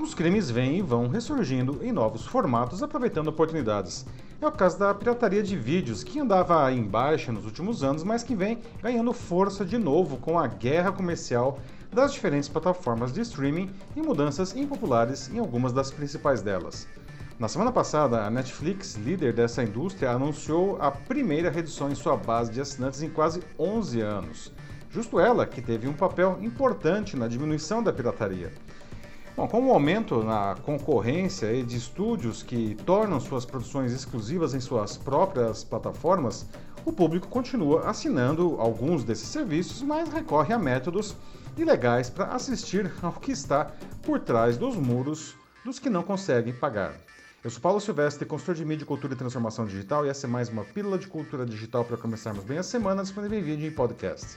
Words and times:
alguns 0.00 0.14
crimes 0.14 0.50
vêm 0.50 0.78
e 0.78 0.80
vão 0.80 1.08
ressurgindo 1.08 1.78
em 1.82 1.92
novos 1.92 2.24
formatos, 2.24 2.82
aproveitando 2.82 3.28
oportunidades. 3.28 4.06
É 4.40 4.46
o 4.46 4.50
caso 4.50 4.78
da 4.78 4.94
pirataria 4.94 5.42
de 5.42 5.54
vídeos, 5.54 6.02
que 6.02 6.18
andava 6.18 6.72
em 6.72 6.82
baixa 6.82 7.30
nos 7.30 7.44
últimos 7.44 7.84
anos, 7.84 8.02
mas 8.02 8.22
que 8.22 8.34
vem 8.34 8.60
ganhando 8.80 9.12
força 9.12 9.62
de 9.62 9.76
novo 9.76 10.16
com 10.16 10.38
a 10.38 10.46
guerra 10.46 10.90
comercial 10.90 11.58
das 11.92 12.14
diferentes 12.14 12.48
plataformas 12.48 13.12
de 13.12 13.20
streaming 13.20 13.68
e 13.94 14.00
mudanças 14.00 14.56
impopulares 14.56 15.28
em 15.28 15.38
algumas 15.38 15.70
das 15.70 15.90
principais 15.90 16.40
delas. 16.40 16.88
Na 17.38 17.46
semana 17.46 17.70
passada, 17.70 18.24
a 18.24 18.30
Netflix, 18.30 18.94
líder 18.94 19.34
dessa 19.34 19.62
indústria, 19.62 20.12
anunciou 20.12 20.78
a 20.80 20.90
primeira 20.90 21.50
redução 21.50 21.90
em 21.90 21.94
sua 21.94 22.16
base 22.16 22.50
de 22.50 22.58
assinantes 22.62 23.02
em 23.02 23.10
quase 23.10 23.42
11 23.58 24.00
anos. 24.00 24.50
Justo 24.90 25.20
ela 25.20 25.44
que 25.44 25.60
teve 25.60 25.86
um 25.86 25.92
papel 25.92 26.38
importante 26.40 27.18
na 27.18 27.28
diminuição 27.28 27.82
da 27.82 27.92
pirataria. 27.92 28.50
Bom, 29.36 29.46
com 29.46 29.66
o 29.66 29.72
aumento 29.72 30.22
na 30.24 30.56
concorrência 30.62 31.52
e 31.52 31.62
de 31.62 31.76
estúdios 31.76 32.42
que 32.42 32.74
tornam 32.84 33.20
suas 33.20 33.44
produções 33.44 33.92
exclusivas 33.92 34.54
em 34.54 34.60
suas 34.60 34.96
próprias 34.96 35.62
plataformas, 35.62 36.46
o 36.84 36.92
público 36.92 37.28
continua 37.28 37.88
assinando 37.88 38.56
alguns 38.58 39.04
desses 39.04 39.28
serviços, 39.28 39.82
mas 39.82 40.12
recorre 40.12 40.52
a 40.52 40.58
métodos 40.58 41.16
ilegais 41.56 42.10
para 42.10 42.26
assistir 42.26 42.92
ao 43.02 43.12
que 43.12 43.32
está 43.32 43.72
por 44.02 44.18
trás 44.18 44.56
dos 44.56 44.76
muros 44.76 45.34
dos 45.64 45.78
que 45.78 45.90
não 45.90 46.02
conseguem 46.02 46.52
pagar. 46.52 46.94
Eu 47.42 47.50
sou 47.50 47.60
Paulo 47.60 47.80
Silvestre, 47.80 48.26
consultor 48.26 48.54
de 48.54 48.64
mídia, 48.64 48.84
cultura 48.84 49.14
e 49.14 49.16
transformação 49.16 49.64
digital, 49.64 50.04
e 50.04 50.10
essa 50.10 50.26
é 50.26 50.28
mais 50.28 50.48
uma 50.48 50.64
pílula 50.64 50.98
de 50.98 51.06
cultura 51.06 51.46
digital 51.46 51.84
para 51.84 51.96
começarmos 51.96 52.44
bem 52.44 52.58
a 52.58 52.62
semana, 52.62 53.02
disponível 53.02 53.38
em 53.38 53.42
vídeo 53.42 53.66
e 53.66 53.70
podcast. 53.70 54.36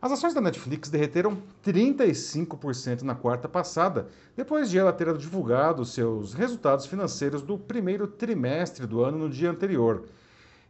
As 0.00 0.12
ações 0.12 0.32
da 0.32 0.40
Netflix 0.40 0.88
derreteram 0.88 1.42
35% 1.66 3.02
na 3.02 3.16
quarta 3.16 3.48
passada, 3.48 4.06
depois 4.36 4.70
de 4.70 4.78
ela 4.78 4.92
ter 4.92 5.12
divulgado 5.16 5.84
seus 5.84 6.34
resultados 6.34 6.86
financeiros 6.86 7.42
do 7.42 7.58
primeiro 7.58 8.06
trimestre 8.06 8.86
do 8.86 9.02
ano 9.02 9.18
no 9.18 9.28
dia 9.28 9.50
anterior. 9.50 10.04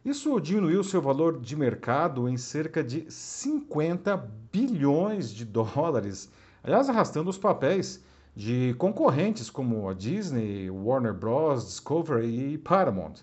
Isso 0.03 0.39
diminuiu 0.39 0.83
seu 0.83 0.99
valor 0.99 1.39
de 1.39 1.55
mercado 1.55 2.27
em 2.27 2.37
cerca 2.37 2.83
de 2.83 3.05
50 3.07 4.17
bilhões 4.51 5.29
de 5.29 5.45
dólares, 5.45 6.31
aliás, 6.63 6.89
arrastando 6.89 7.29
os 7.29 7.37
papéis 7.37 8.03
de 8.35 8.73
concorrentes 8.79 9.47
como 9.47 9.87
a 9.87 9.93
Disney, 9.93 10.71
Warner 10.71 11.13
Bros., 11.13 11.65
Discovery 11.65 12.53
e 12.53 12.57
Paramount. 12.57 13.17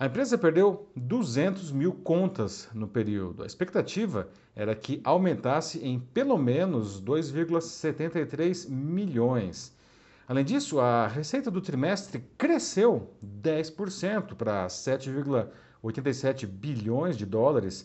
A 0.00 0.06
empresa 0.06 0.38
perdeu 0.38 0.88
200 0.94 1.72
mil 1.72 1.92
contas 1.92 2.68
no 2.72 2.86
período. 2.86 3.42
A 3.42 3.46
expectativa 3.46 4.28
era 4.54 4.72
que 4.72 5.00
aumentasse 5.02 5.84
em 5.84 5.98
pelo 5.98 6.38
menos 6.38 7.02
2,73 7.02 8.70
milhões. 8.70 9.76
Além 10.28 10.44
disso, 10.44 10.78
a 10.78 11.08
receita 11.08 11.50
do 11.50 11.60
trimestre 11.60 12.22
cresceu 12.36 13.10
10% 13.42 14.36
para 14.36 14.68
7,87 14.68 16.46
bilhões 16.46 17.16
de 17.16 17.26
dólares, 17.26 17.84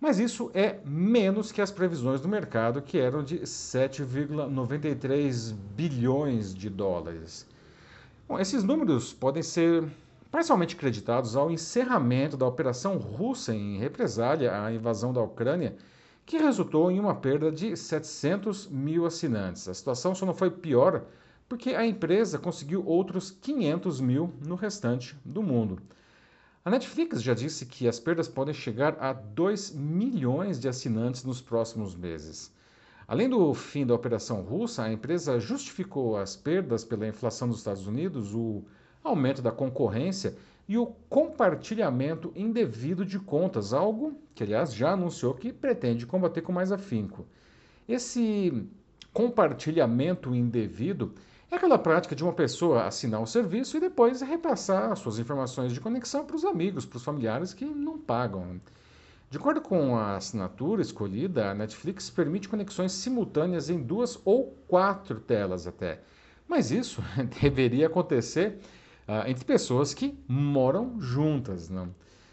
mas 0.00 0.18
isso 0.18 0.50
é 0.54 0.78
menos 0.86 1.52
que 1.52 1.60
as 1.60 1.70
previsões 1.70 2.22
do 2.22 2.28
mercado, 2.28 2.80
que 2.80 2.96
eram 2.96 3.22
de 3.22 3.40
7,93 3.40 5.54
bilhões 5.76 6.54
de 6.54 6.70
dólares. 6.70 7.46
Bom, 8.26 8.38
esses 8.38 8.64
números 8.64 9.12
podem 9.12 9.42
ser 9.42 9.86
parcialmente 10.32 10.76
creditados 10.76 11.36
ao 11.36 11.50
encerramento 11.50 12.38
da 12.38 12.46
operação 12.46 12.96
russa 12.96 13.54
em 13.54 13.76
represália 13.76 14.64
à 14.64 14.72
invasão 14.72 15.12
da 15.12 15.20
Ucrânia, 15.20 15.76
que 16.24 16.38
resultou 16.38 16.90
em 16.90 16.98
uma 16.98 17.14
perda 17.14 17.52
de 17.52 17.76
700 17.76 18.66
mil 18.68 19.04
assinantes. 19.04 19.68
A 19.68 19.74
situação 19.74 20.14
só 20.14 20.24
não 20.24 20.32
foi 20.32 20.50
pior 20.50 21.04
porque 21.46 21.74
a 21.74 21.84
empresa 21.84 22.38
conseguiu 22.38 22.82
outros 22.86 23.30
500 23.30 24.00
mil 24.00 24.32
no 24.42 24.54
restante 24.54 25.14
do 25.22 25.42
mundo. 25.42 25.78
A 26.64 26.70
Netflix 26.70 27.22
já 27.22 27.34
disse 27.34 27.66
que 27.66 27.86
as 27.86 28.00
perdas 28.00 28.26
podem 28.26 28.54
chegar 28.54 28.96
a 28.98 29.12
2 29.12 29.72
milhões 29.72 30.58
de 30.58 30.66
assinantes 30.66 31.24
nos 31.24 31.42
próximos 31.42 31.94
meses. 31.94 32.50
Além 33.06 33.28
do 33.28 33.52
fim 33.52 33.84
da 33.84 33.94
operação 33.94 34.40
russa, 34.40 34.84
a 34.84 34.92
empresa 34.92 35.38
justificou 35.38 36.16
as 36.16 36.34
perdas 36.34 36.84
pela 36.84 37.06
inflação 37.06 37.48
dos 37.48 37.58
Estados 37.58 37.86
Unidos, 37.86 38.34
o 38.34 38.64
aumento 39.02 39.42
da 39.42 39.50
concorrência 39.50 40.36
e 40.68 40.78
o 40.78 40.86
compartilhamento 41.08 42.32
indevido 42.36 43.04
de 43.04 43.18
contas, 43.18 43.72
algo 43.72 44.18
que, 44.34 44.42
aliás, 44.42 44.74
já 44.74 44.92
anunciou 44.92 45.34
que 45.34 45.52
pretende 45.52 46.06
combater 46.06 46.40
com 46.40 46.52
mais 46.52 46.70
afinco. 46.72 47.26
Esse 47.88 48.66
compartilhamento 49.12 50.34
indevido 50.34 51.12
é 51.50 51.56
aquela 51.56 51.78
prática 51.78 52.16
de 52.16 52.24
uma 52.24 52.32
pessoa 52.32 52.84
assinar 52.84 53.20
o 53.20 53.26
serviço 53.26 53.76
e 53.76 53.80
depois 53.80 54.22
repassar 54.22 54.96
suas 54.96 55.18
informações 55.18 55.72
de 55.72 55.80
conexão 55.80 56.24
para 56.24 56.36
os 56.36 56.44
amigos, 56.44 56.86
para 56.86 56.96
os 56.96 57.04
familiares 57.04 57.52
que 57.52 57.64
não 57.66 57.98
pagam. 57.98 58.58
De 59.28 59.36
acordo 59.36 59.60
com 59.60 59.96
a 59.96 60.16
assinatura 60.16 60.80
escolhida, 60.80 61.50
a 61.50 61.54
Netflix 61.54 62.08
permite 62.08 62.48
conexões 62.48 62.92
simultâneas 62.92 63.68
em 63.68 63.82
duas 63.82 64.18
ou 64.24 64.56
quatro 64.68 65.20
telas 65.20 65.66
até. 65.66 66.00
Mas 66.48 66.70
isso 66.70 67.02
deveria 67.42 67.86
acontecer 67.86 68.58
uh, 69.12 69.28
entre 69.28 69.44
pessoas 69.44 69.92
que 69.92 70.18
moram 70.26 71.00
juntas. 71.00 71.68
Né? 71.68 71.88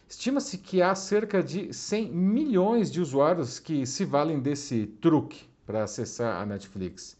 Estima-se 0.07 0.57
que 0.57 0.81
há 0.81 0.95
cerca 0.95 1.43
de 1.43 1.73
100 1.73 2.11
milhões 2.11 2.91
de 2.91 3.01
usuários 3.01 3.59
que 3.59 3.85
se 3.85 4.05
valem 4.05 4.39
desse 4.39 4.87
truque 5.01 5.45
para 5.65 5.83
acessar 5.83 6.41
a 6.41 6.45
Netflix. 6.45 7.17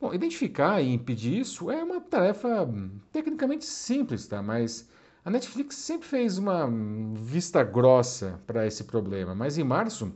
Bom, 0.00 0.12
identificar 0.14 0.80
e 0.80 0.92
impedir 0.92 1.38
isso 1.38 1.70
é 1.70 1.82
uma 1.82 2.00
tarefa 2.00 2.62
hum, 2.62 2.90
tecnicamente 3.12 3.66
simples, 3.66 4.26
tá? 4.26 4.42
Mas 4.42 4.88
a 5.24 5.30
Netflix 5.30 5.76
sempre 5.76 6.08
fez 6.08 6.38
uma 6.38 6.64
hum, 6.66 7.14
vista 7.14 7.62
grossa 7.62 8.40
para 8.46 8.66
esse 8.66 8.84
problema. 8.84 9.34
Mas 9.34 9.58
em 9.58 9.64
março, 9.64 10.12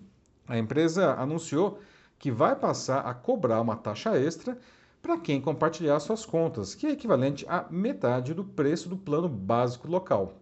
a 0.49 0.59
empresa 0.59 1.13
anunciou 1.15 1.79
que 2.19 2.31
vai 2.31 2.57
passar 2.57 3.01
a 3.01 3.13
cobrar 3.13 3.61
uma 3.61 3.77
taxa 3.77 4.19
extra 4.19 4.57
para 5.05 5.19
quem 5.19 5.39
compartilhar 5.39 6.01
suas 6.01 6.25
contas, 6.25 6.75
que 6.75 6.87
é 6.87 6.93
equivalente 6.93 7.45
a 7.47 7.67
metade 7.71 8.33
do 8.33 8.43
preço 8.43 8.89
do 8.89 8.97
plano 8.97 9.29
básico 9.29 9.87
local. 9.87 10.33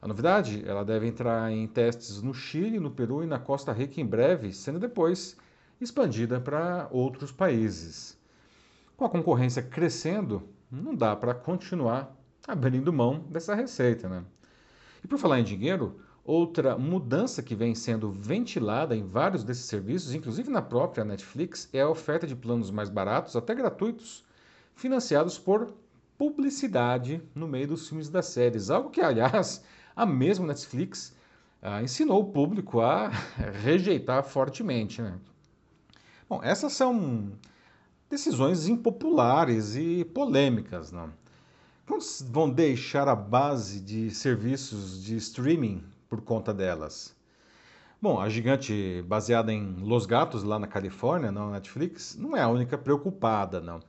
A 0.00 0.08
novidade, 0.08 0.66
ela 0.66 0.82
deve 0.82 1.06
entrar 1.06 1.52
em 1.52 1.66
testes 1.66 2.22
no 2.22 2.32
Chile, 2.32 2.80
no 2.80 2.90
Peru 2.90 3.22
e 3.22 3.26
na 3.26 3.38
Costa 3.38 3.74
Rica 3.74 4.00
em 4.00 4.06
breve, 4.06 4.54
sendo 4.54 4.78
depois 4.78 5.36
expandida 5.78 6.40
para 6.40 6.88
outros 6.90 7.30
países. 7.30 8.18
Com 8.96 9.04
a 9.04 9.10
concorrência 9.10 9.62
crescendo, 9.62 10.48
não 10.72 10.94
dá 10.94 11.14
para 11.14 11.34
continuar 11.34 12.16
abrindo 12.48 12.90
mão 12.90 13.18
dessa 13.28 13.54
receita, 13.54 14.08
né? 14.08 14.24
E 15.04 15.06
por 15.06 15.18
falar 15.18 15.40
em 15.40 15.44
dinheiro, 15.44 16.00
Outra 16.24 16.78
mudança 16.78 17.42
que 17.42 17.54
vem 17.54 17.74
sendo 17.74 18.10
ventilada 18.10 18.96
em 18.96 19.04
vários 19.04 19.44
desses 19.44 19.66
serviços, 19.66 20.14
inclusive 20.14 20.48
na 20.48 20.62
própria 20.62 21.04
Netflix, 21.04 21.68
é 21.70 21.82
a 21.82 21.88
oferta 21.90 22.26
de 22.26 22.34
planos 22.34 22.70
mais 22.70 22.88
baratos, 22.88 23.36
até 23.36 23.54
gratuitos, 23.54 24.24
financiados 24.74 25.38
por 25.38 25.74
publicidade 26.16 27.20
no 27.34 27.46
meio 27.46 27.68
dos 27.68 27.88
filmes 27.88 28.08
das 28.08 28.24
séries. 28.26 28.70
Algo 28.70 28.88
que, 28.88 29.02
aliás, 29.02 29.62
a 29.94 30.06
mesma 30.06 30.46
Netflix 30.46 31.14
ah, 31.60 31.82
ensinou 31.82 32.22
o 32.22 32.32
público 32.32 32.80
a 32.80 33.08
rejeitar 33.62 34.24
fortemente. 34.24 35.02
Né? 35.02 35.18
Bom, 36.26 36.40
essas 36.42 36.72
são 36.72 37.32
decisões 38.08 38.66
impopulares 38.66 39.76
e 39.76 40.06
polêmicas. 40.06 40.90
Não? 40.90 41.12
Quando 41.86 42.02
vão 42.30 42.48
deixar 42.48 43.08
a 43.08 43.14
base 43.14 43.78
de 43.78 44.10
serviços 44.10 45.04
de 45.04 45.16
streaming 45.16 45.84
por 46.08 46.20
conta 46.20 46.52
delas. 46.52 47.14
Bom, 48.00 48.20
a 48.20 48.28
gigante 48.28 49.02
baseada 49.06 49.52
em 49.52 49.76
Los 49.80 50.04
Gatos, 50.06 50.42
lá 50.42 50.58
na 50.58 50.66
Califórnia, 50.66 51.32
na 51.32 51.50
Netflix, 51.50 52.16
não 52.16 52.36
é 52.36 52.42
a 52.42 52.48
única 52.48 52.76
preocupada, 52.76 53.60
não. 53.60 53.80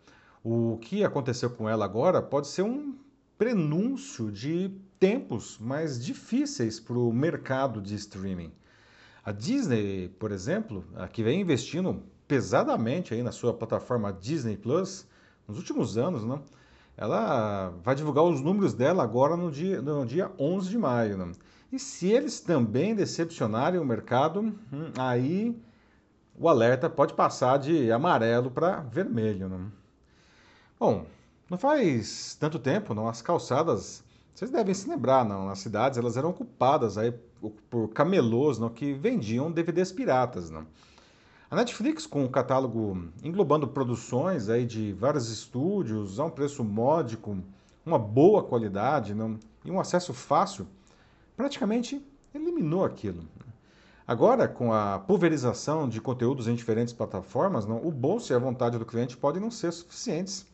O 0.44 0.78
que 0.78 1.04
aconteceu 1.04 1.50
com 1.50 1.68
ela 1.68 1.86
agora 1.86 2.22
pode 2.22 2.48
ser 2.48 2.62
um 2.62 2.96
prenúncio 3.38 4.32
de 4.32 4.72
tempos 5.00 5.58
mais 5.60 6.04
difíceis 6.04 6.80
para 6.80 6.98
o 6.98 7.12
mercado 7.12 7.82
de 7.82 7.96
streaming. 7.96 8.54
A 9.24 9.32
Disney, 9.32 10.10
por 10.20 10.32
exemplo, 10.32 10.86
que 11.12 11.24
vem 11.24 11.42
investindo 11.42 12.04
pesadamente 12.28 13.14
aí 13.14 13.22
na 13.22 13.32
sua 13.32 13.54
plataforma 13.54 14.14
Disney 14.14 14.56
Plus 14.56 15.06
nos 15.48 15.58
últimos 15.58 15.98
anos, 15.98 16.24
não? 16.24 16.44
ela 16.98 17.74
vai 17.84 17.96
divulgar 17.96 18.24
os 18.24 18.42
números 18.42 18.74
dela 18.74 19.04
agora 19.04 19.36
no 19.36 19.52
dia, 19.52 19.82
no 19.82 20.06
dia 20.06 20.32
11 20.40 20.70
de 20.70 20.78
maio. 20.78 21.18
Não? 21.18 21.32
E 21.76 21.80
se 21.80 22.08
eles 22.08 22.40
também 22.40 22.96
decepcionarem 22.96 23.82
o 23.82 23.84
mercado, 23.84 24.40
hum, 24.40 24.94
aí 24.98 25.54
o 26.40 26.48
alerta 26.48 26.90
pode 26.90 27.14
passar 27.14 27.60
de 27.60 27.92
amarelo 27.92 28.50
para 28.50 28.80
vermelho. 28.80 29.50
Né? 29.50 29.60
Bom, 30.80 31.06
não 31.50 31.58
faz 31.58 32.38
tanto 32.40 32.60
tempo, 32.60 32.94
não, 32.94 33.10
as 33.10 33.22
calçadas, 33.22 34.06
vocês 34.34 34.50
devem 34.50 34.74
se 34.74 34.88
lembrar, 34.88 35.26
não, 35.26 35.50
as 35.50 35.60
cidades 35.60 35.98
elas 35.98 36.16
eram 36.16 36.30
ocupadas 36.30 36.98
aí 36.98 37.14
por 37.70 37.90
camelôs 37.90 38.58
não, 38.58 38.70
que 38.70 38.94
vendiam 38.94 39.52
DVDs 39.52 39.92
piratas. 39.92 40.50
Não. 40.50 40.66
A 41.52 41.58
Netflix, 41.58 42.06
com 42.06 42.24
um 42.24 42.30
catálogo 42.30 43.10
englobando 43.22 43.68
produções 43.68 44.48
aí 44.48 44.66
de 44.66 44.94
vários 44.94 45.30
estúdios 45.30 46.22
a 46.22 46.24
um 46.24 46.30
preço 46.30 46.64
módico, 46.64 47.38
uma 47.86 48.00
boa 48.00 48.42
qualidade 48.42 49.14
não, 49.14 49.38
e 49.66 49.70
um 49.70 49.78
acesso 49.78 50.14
fácil, 50.14 50.66
praticamente 51.36 52.06
eliminou 52.34 52.84
aquilo. 52.86 53.24
Agora, 54.08 54.48
com 54.48 54.72
a 54.72 55.00
pulverização 55.00 55.90
de 55.90 56.00
conteúdos 56.00 56.48
em 56.48 56.54
diferentes 56.54 56.94
plataformas, 56.94 57.66
não, 57.66 57.86
o 57.86 57.92
bolso 57.92 58.32
e 58.32 58.36
a 58.36 58.40
vontade 58.40 58.78
do 58.78 58.86
cliente 58.86 59.18
podem 59.18 59.42
não 59.42 59.50
ser 59.50 59.72
suficientes 59.72 60.46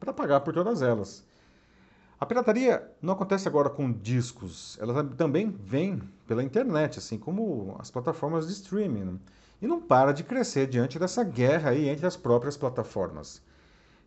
para 0.00 0.12
pagar 0.12 0.40
por 0.40 0.52
todas 0.52 0.82
elas. 0.82 1.24
A 2.18 2.26
pirataria 2.26 2.90
não 3.00 3.14
acontece 3.14 3.46
agora 3.48 3.70
com 3.70 3.90
discos, 3.92 4.76
ela 4.80 5.04
também 5.04 5.48
vem 5.48 6.02
pela 6.26 6.42
internet, 6.42 6.98
assim 6.98 7.16
como 7.16 7.76
as 7.78 7.90
plataformas 7.90 8.46
de 8.46 8.52
streaming, 8.52 9.04
né? 9.04 9.18
e 9.62 9.66
não 9.66 9.80
para 9.80 10.12
de 10.12 10.24
crescer 10.24 10.66
diante 10.66 10.98
dessa 10.98 11.22
guerra 11.22 11.70
aí 11.70 11.88
entre 11.88 12.06
as 12.06 12.16
próprias 12.16 12.56
plataformas. 12.56 13.40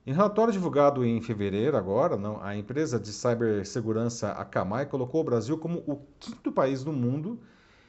Em 0.05 0.11
relatório 0.11 0.51
divulgado 0.51 1.05
em 1.05 1.21
fevereiro, 1.21 1.77
agora, 1.77 2.17
não, 2.17 2.43
a 2.43 2.57
empresa 2.57 2.99
de 2.99 3.07
cibersegurança 3.07 4.31
Akamai 4.31 4.85
colocou 4.85 5.21
o 5.21 5.23
Brasil 5.23 5.57
como 5.57 5.79
o 5.87 6.01
quinto 6.19 6.51
país 6.51 6.83
do 6.83 6.91
mundo 6.91 7.39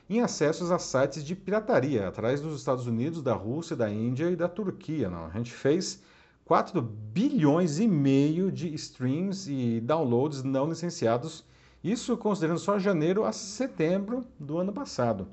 em 0.09 0.21
acessos 0.21 0.71
a 0.71 0.79
sites 0.79 1.25
de 1.25 1.35
pirataria, 1.35 2.07
atrás 2.07 2.41
dos 2.41 2.57
Estados 2.57 2.87
Unidos, 2.87 3.21
da 3.21 3.35
Rússia, 3.35 3.75
da 3.75 3.91
Índia 3.91 4.31
e 4.31 4.37
da 4.37 4.49
Turquia. 4.49 5.11
Não. 5.11 5.27
A 5.27 5.31
gente 5.31 5.53
fez 5.53 6.05
4 6.45 6.81
bilhões 6.81 7.81
e 7.81 7.89
meio 7.89 8.53
de 8.53 8.73
streams 8.75 9.51
e 9.51 9.81
downloads 9.81 10.45
não 10.45 10.69
licenciados, 10.69 11.45
isso 11.83 12.17
considerando 12.17 12.61
só 12.61 12.79
janeiro 12.79 13.25
a 13.25 13.33
setembro 13.33 14.25
do 14.39 14.57
ano 14.57 14.73
passado. 14.73 15.27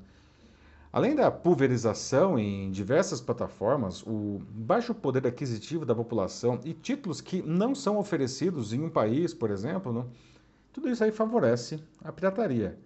Além 0.92 1.16
da 1.16 1.30
pulverização 1.30 2.38
em 2.38 2.70
diversas 2.70 3.18
plataformas, 3.18 4.02
o 4.02 4.42
baixo 4.50 4.94
poder 4.94 5.26
aquisitivo 5.26 5.86
da 5.86 5.94
população 5.94 6.60
e 6.66 6.74
títulos 6.74 7.22
que 7.22 7.40
não 7.40 7.74
são 7.74 7.96
oferecidos 7.96 8.74
em 8.74 8.82
um 8.82 8.90
país, 8.90 9.32
por 9.32 9.50
exemplo, 9.50 9.90
não, 9.90 10.06
tudo 10.70 10.90
isso 10.90 11.02
aí 11.02 11.10
favorece 11.10 11.82
a 12.04 12.12
pirataria. 12.12 12.78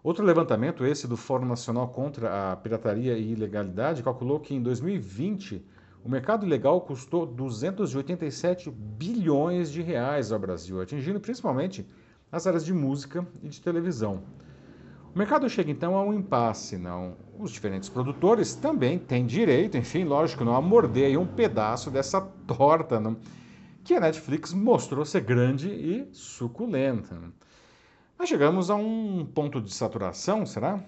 Outro 0.00 0.24
levantamento, 0.24 0.86
esse 0.86 1.08
do 1.08 1.16
Fórum 1.16 1.46
Nacional 1.46 1.88
contra 1.88 2.52
a 2.52 2.56
Pirataria 2.56 3.18
e 3.18 3.32
Ilegalidade, 3.32 4.02
calculou 4.04 4.38
que 4.38 4.54
em 4.54 4.62
2020 4.62 5.64
o 6.04 6.08
mercado 6.08 6.46
ilegal 6.46 6.82
custou 6.82 7.26
287 7.26 8.70
bilhões 8.70 9.72
de 9.72 9.82
reais 9.82 10.30
ao 10.30 10.38
Brasil, 10.38 10.80
atingindo 10.80 11.18
principalmente 11.18 11.84
as 12.30 12.46
áreas 12.46 12.64
de 12.64 12.72
música 12.72 13.26
e 13.42 13.48
de 13.48 13.60
televisão. 13.60 14.22
O 15.14 15.18
mercado 15.18 15.48
chega 15.48 15.70
então 15.70 15.96
a 15.96 16.02
um 16.02 16.12
impasse, 16.12 16.76
não? 16.76 17.16
Os 17.38 17.52
diferentes 17.52 17.88
produtores 17.88 18.56
também 18.56 18.98
têm 18.98 19.24
direito, 19.24 19.76
enfim, 19.76 20.02
lógico, 20.02 20.44
não 20.44 20.56
a 20.56 20.60
morder 20.60 21.16
um 21.16 21.24
pedaço 21.26 21.88
dessa 21.88 22.20
torta, 22.48 22.98
não? 22.98 23.16
que 23.84 23.94
a 23.94 24.00
Netflix 24.00 24.52
mostrou 24.52 25.04
ser 25.04 25.20
grande 25.20 25.68
e 25.68 26.08
suculenta. 26.12 27.16
Mas 28.18 28.28
chegamos 28.28 28.70
a 28.70 28.74
um 28.74 29.24
ponto 29.24 29.60
de 29.60 29.72
saturação, 29.72 30.44
será? 30.44 30.82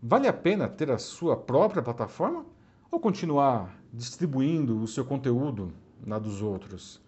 Vale 0.00 0.28
a 0.28 0.32
pena 0.32 0.68
ter 0.68 0.90
a 0.92 0.98
sua 0.98 1.36
própria 1.36 1.82
plataforma 1.82 2.46
ou 2.88 3.00
continuar 3.00 3.74
distribuindo 3.92 4.80
o 4.80 4.86
seu 4.86 5.04
conteúdo 5.04 5.72
na 6.06 6.20
dos 6.20 6.40
outros? 6.40 7.02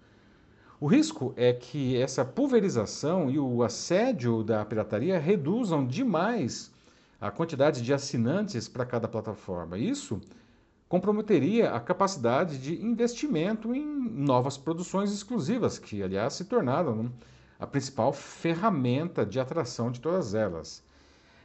O 0.78 0.86
risco 0.86 1.32
é 1.36 1.54
que 1.54 1.96
essa 1.96 2.22
pulverização 2.22 3.30
e 3.30 3.38
o 3.38 3.62
assédio 3.62 4.44
da 4.44 4.62
pirataria 4.62 5.18
reduzam 5.18 5.86
demais 5.86 6.70
a 7.18 7.30
quantidade 7.30 7.80
de 7.80 7.94
assinantes 7.94 8.68
para 8.68 8.84
cada 8.84 9.08
plataforma. 9.08 9.78
Isso 9.78 10.20
comprometeria 10.86 11.72
a 11.72 11.80
capacidade 11.80 12.58
de 12.58 12.84
investimento 12.84 13.74
em 13.74 13.86
novas 13.86 14.58
produções 14.58 15.10
exclusivas, 15.10 15.78
que, 15.78 16.02
aliás, 16.02 16.34
se 16.34 16.44
tornaram 16.44 17.04
né, 17.04 17.10
a 17.58 17.66
principal 17.66 18.12
ferramenta 18.12 19.24
de 19.24 19.40
atração 19.40 19.90
de 19.90 19.98
todas 19.98 20.34
elas. 20.34 20.84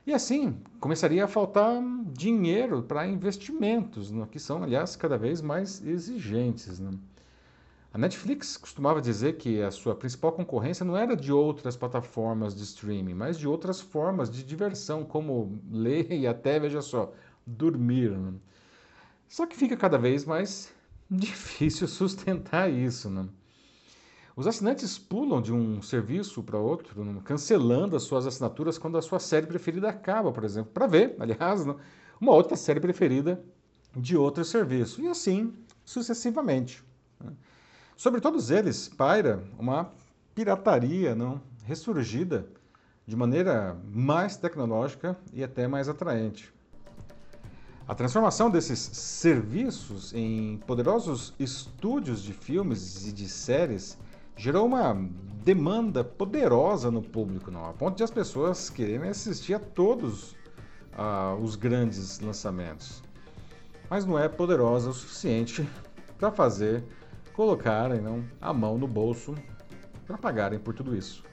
E 0.06 0.14
assim, 0.14 0.58
começaria 0.80 1.24
a 1.24 1.28
faltar 1.28 1.82
dinheiro 2.12 2.84
para 2.84 3.08
investimentos, 3.08 4.12
que 4.30 4.40
são, 4.40 4.62
aliás, 4.62 4.98
cada 4.98 5.18
vez 5.18 5.42
mais 5.42 5.82
exigentes. 5.86 6.82
Né? 6.82 6.92
A 7.94 7.98
Netflix 7.98 8.56
costumava 8.56 9.02
dizer 9.02 9.34
que 9.34 9.62
a 9.62 9.70
sua 9.70 9.94
principal 9.94 10.32
concorrência 10.32 10.86
não 10.86 10.96
era 10.96 11.14
de 11.14 11.30
outras 11.34 11.76
plataformas 11.76 12.56
de 12.56 12.64
streaming, 12.64 13.14
mas 13.14 13.38
de 13.38 13.46
outras 13.46 13.82
formas 13.82 14.30
de 14.30 14.46
diversão, 14.46 15.04
como 15.04 15.60
ler 15.70 16.10
e 16.10 16.26
até, 16.26 16.58
veja 16.58 16.82
só, 16.82 17.14
dormir. 17.46 18.12
Né? 18.12 18.34
Só 19.28 19.46
que 19.46 19.58
fica 19.58 19.76
cada 19.76 19.98
vez 19.98 20.24
mais 20.24 20.74
difícil 21.12 21.86
sustentar 21.86 22.72
isso. 22.72 23.10
Né? 23.10 23.28
Os 24.38 24.48
assinantes 24.48 24.98
pulam 24.98 25.42
de 25.42 25.54
um 25.54 25.82
serviço 25.82 26.42
para 26.44 26.58
outro, 26.58 27.22
cancelando 27.26 27.98
as 27.98 28.04
suas 28.04 28.26
assinaturas 28.26 28.78
quando 28.78 28.98
a 28.98 29.02
sua 29.02 29.20
série 29.20 29.48
preferida 29.48 29.90
acaba, 29.90 30.32
por 30.32 30.46
exemplo, 30.46 30.72
para 30.72 30.88
ver, 30.88 31.14
aliás, 31.20 31.66
uma 32.22 32.32
outra 32.32 32.56
série 32.56 32.80
preferida 32.80 33.44
de 33.94 34.16
outro 34.16 34.46
serviço, 34.46 35.02
e 35.02 35.10
assim 35.10 35.54
sucessivamente. 35.84 36.82
Sobre 38.02 38.20
todos 38.20 38.50
eles 38.50 38.90
paira 38.90 39.44
uma 39.60 39.92
pirataria 40.34 41.14
não 41.14 41.40
ressurgida 41.66 42.48
de 43.06 43.16
maneira 43.16 43.78
mais 43.94 44.36
tecnológica 44.36 45.16
e 45.32 45.44
até 45.44 45.68
mais 45.68 45.88
atraente. 45.88 46.52
A 47.88 47.94
transformação 47.94 48.50
desses 48.50 48.80
serviços 48.80 50.16
em 50.16 50.58
poderosos 50.66 51.36
estúdios 51.38 52.24
de 52.24 52.34
filmes 52.34 53.06
e 53.06 53.12
de 53.12 53.30
séries 53.30 54.00
gerou 54.36 54.66
uma 54.66 54.98
demanda 55.44 56.04
poderosa 56.04 56.90
no 56.90 57.04
público, 57.04 57.52
não, 57.52 57.70
a 57.70 57.74
ponto 57.74 57.98
de 57.98 58.04
as 58.04 58.10
pessoas 58.10 58.68
quererem 58.68 59.12
assistir 59.12 59.54
a 59.54 59.60
todos 59.60 60.36
os 61.40 61.56
grandes 61.56 62.20
lançamentos. 62.20 63.04
Mas 63.88 64.06
não 64.06 64.18
é 64.18 64.28
poderosa 64.28 64.90
o 64.90 64.94
suficiente 64.94 65.70
para 66.18 66.32
fazer 66.32 66.84
colocarem 67.34 68.02
não, 68.02 68.24
a 68.40 68.54
mão 68.54 68.78
no 68.78 68.88
bolso 68.88 69.36
para 70.06 70.18
pagarem 70.18 70.60
por 70.60 70.74
tudo 70.74 70.96
isso. 70.96 71.24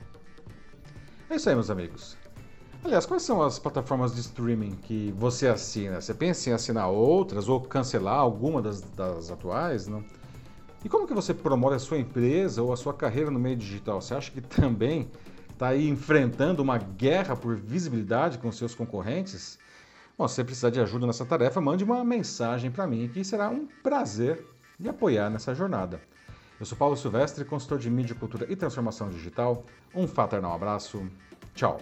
É 1.30 1.36
isso 1.36 1.48
aí, 1.48 1.54
meus 1.54 1.70
amigos. 1.70 2.16
Aliás, 2.84 3.04
quais 3.04 3.22
são 3.22 3.42
as 3.42 3.58
plataformas 3.58 4.14
de 4.14 4.20
streaming 4.20 4.76
que 4.76 5.12
você 5.16 5.48
assina? 5.48 6.00
Você 6.00 6.14
pensa 6.14 6.48
em 6.48 6.52
assinar 6.52 6.88
outras 6.88 7.48
ou 7.48 7.60
cancelar 7.60 8.18
alguma 8.18 8.62
das, 8.62 8.80
das 8.80 9.30
atuais? 9.30 9.88
Não? 9.88 10.04
E 10.84 10.88
como 10.88 11.06
que 11.06 11.12
você 11.12 11.34
promove 11.34 11.74
a 11.74 11.78
sua 11.78 11.98
empresa 11.98 12.62
ou 12.62 12.72
a 12.72 12.76
sua 12.76 12.94
carreira 12.94 13.30
no 13.30 13.38
meio 13.38 13.56
digital? 13.56 14.00
Você 14.00 14.14
acha 14.14 14.30
que 14.30 14.40
também 14.40 15.10
está 15.50 15.68
aí 15.68 15.88
enfrentando 15.88 16.62
uma 16.62 16.78
guerra 16.78 17.34
por 17.34 17.56
visibilidade 17.56 18.38
com 18.38 18.50
seus 18.52 18.76
concorrentes? 18.76 19.58
Bom, 20.16 20.26
se 20.28 20.36
você 20.36 20.44
precisar 20.44 20.70
de 20.70 20.80
ajuda 20.80 21.06
nessa 21.06 21.26
tarefa, 21.26 21.60
mande 21.60 21.82
uma 21.82 22.04
mensagem 22.04 22.70
para 22.70 22.86
mim 22.86 23.08
que 23.12 23.24
será 23.24 23.50
um 23.50 23.66
prazer 23.82 24.44
lhe 24.78 24.88
apoiar 24.88 25.30
nessa 25.30 25.54
jornada. 25.54 26.00
Eu 26.58 26.66
sou 26.66 26.76
Paulo 26.76 26.96
Silvestre, 26.96 27.44
consultor 27.44 27.78
de 27.78 27.90
mídia, 27.90 28.14
cultura 28.14 28.46
e 28.48 28.56
transformação 28.56 29.08
digital. 29.08 29.64
Um 29.94 30.06
fraternal 30.08 30.52
abraço. 30.52 31.08
Tchau. 31.54 31.78